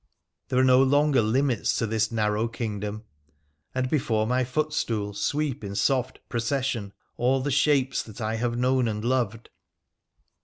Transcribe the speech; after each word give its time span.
There 0.49 0.57
are 0.57 0.63
no 0.63 0.81
longer 0.81 1.21
limits 1.21 1.75
to 1.77 1.85
this 1.85 2.11
narrow 2.11 2.47
kingdom, 2.47 3.05
and 3.75 3.87
before 3.87 4.25
my 4.25 4.43
footstool 4.43 5.13
sweep 5.13 5.63
in 5.63 5.75
soft 5.75 6.17
procession 6.27 6.93
all 7.17 7.39
the 7.39 7.51
shapes 7.51 8.01
that 8.01 8.19
I 8.19 8.37
have 8.37 8.57
known 8.57 8.87
and 8.87 9.05
loved. 9.05 9.51